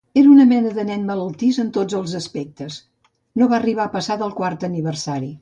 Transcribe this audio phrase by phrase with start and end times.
[0.19, 2.79] Era una mena de nen malaltís en tots els aspectes,
[3.43, 5.33] no va arribar a passar del quart aniversari.